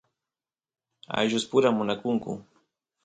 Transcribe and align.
ayllus 1.17 1.45
pura 1.51 1.69
munakunku 1.77 2.31